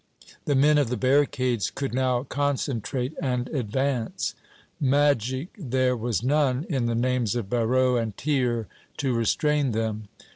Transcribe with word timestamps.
The 0.45 0.55
men 0.55 0.79
of 0.79 0.89
the 0.89 0.97
barricades 0.97 1.69
could 1.69 1.93
now 1.93 2.23
concentrate 2.23 3.13
and 3.21 3.47
advance. 3.49 4.33
Magic 4.79 5.49
there 5.59 5.95
was 5.95 6.23
none 6.23 6.65
in 6.69 6.87
the 6.87 6.95
names 6.95 7.35
of 7.35 7.51
Barrot 7.51 8.01
and 8.01 8.17
Thiers 8.17 8.65
to 8.97 9.13
restrain 9.13 9.73
them. 9.73 10.07